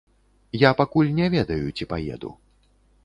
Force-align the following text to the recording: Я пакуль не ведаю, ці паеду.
Я 0.61 0.71
пакуль 0.79 1.13
не 1.19 1.27
ведаю, 1.35 1.65
ці 1.77 1.87
паеду. 1.93 2.33